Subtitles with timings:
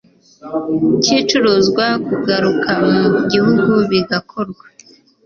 [1.03, 3.01] cy icuruzwa kugaruka mu
[3.31, 4.65] gihugu bigakorwa